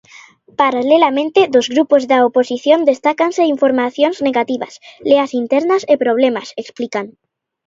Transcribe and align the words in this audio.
Paralelamente, 0.61 1.39
dos 1.53 1.67
grupos 1.73 2.03
da 2.11 2.19
oposición 2.29 2.79
destácanse 2.91 3.51
informacións 3.55 4.17
negativas, 4.27 4.73
leas 5.09 5.31
internas 5.41 5.81
e 5.93 5.95
problemas, 6.03 6.47
explican. 6.63 7.05